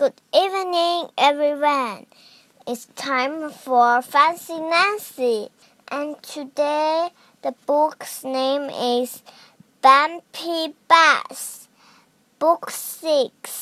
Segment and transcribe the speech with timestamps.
[0.00, 2.06] Good evening, everyone.
[2.66, 5.50] It's time for Fancy Nancy,
[5.88, 7.10] and today
[7.42, 9.22] the book's name is
[9.82, 11.68] Bumpy Bus,
[12.38, 13.59] Book 6.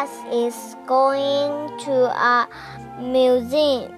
[0.00, 2.48] Class is going to a
[2.98, 3.92] museum.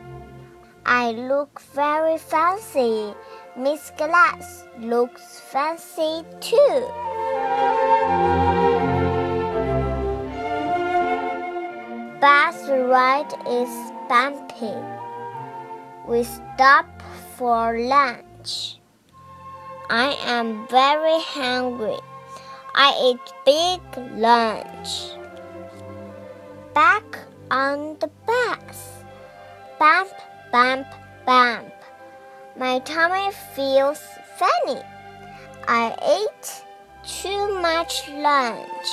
[0.84, 3.14] I look very fancy.
[3.56, 6.80] Miss Glass looks fancy too.
[12.20, 13.72] Bus ride is
[14.08, 14.74] bumpy.
[16.08, 16.86] We stop
[17.36, 18.80] for lunch.
[19.88, 22.00] I am very hungry.
[22.74, 23.80] I eat big
[24.18, 25.21] lunch.
[26.74, 27.18] Back
[27.50, 29.04] on the bus.
[29.78, 30.08] Bump,
[30.50, 30.86] bump,
[31.26, 31.74] bump.
[32.56, 34.00] My tummy feels
[34.38, 34.80] funny.
[35.68, 36.64] I ate
[37.04, 38.88] too much lunch.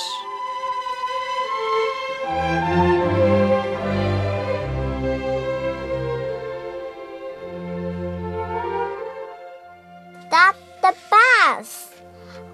[10.26, 11.94] Stop the bus.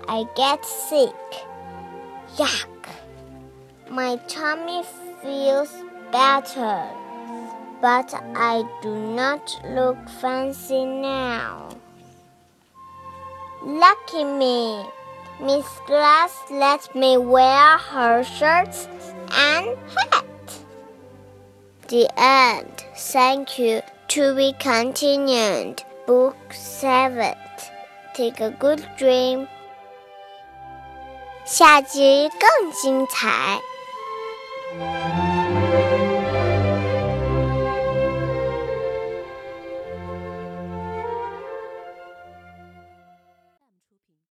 [0.09, 1.11] I get sick.
[2.37, 2.69] Yuck.
[3.91, 4.85] My tummy
[5.22, 5.74] feels
[6.12, 6.88] better,
[7.82, 11.70] but I do not look fancy now.
[13.64, 14.86] Lucky me.
[15.40, 18.88] Miss Glass let me wear her shirts
[19.32, 19.78] and
[20.12, 20.26] hat.
[21.88, 22.86] The end.
[22.96, 23.82] Thank you.
[24.10, 25.84] To be continued.
[26.06, 27.36] Book 7.
[28.14, 29.48] Take a good dream.
[31.46, 33.60] 下集更精彩。